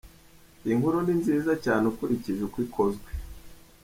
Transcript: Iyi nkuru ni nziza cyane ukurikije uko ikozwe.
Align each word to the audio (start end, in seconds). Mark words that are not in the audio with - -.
Iyi 0.63 0.75
nkuru 0.79 0.97
ni 1.05 1.13
nziza 1.19 1.53
cyane 1.65 1.83
ukurikije 1.91 2.41
uko 2.47 2.57
ikozwe. 2.65 3.07